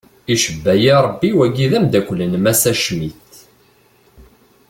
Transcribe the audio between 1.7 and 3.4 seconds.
d amdakel n massa Schmitt.